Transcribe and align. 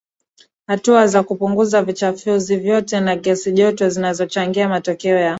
hatua 0.67 1.07
za 1.07 1.23
kupunguza 1.23 1.81
vichafuzi 1.83 2.55
vyote 2.57 2.99
na 2.99 3.15
gesi 3.15 3.51
joto 3.51 3.89
zinazochangia 3.89 4.69
matokeo 4.69 5.17
ya 5.17 5.29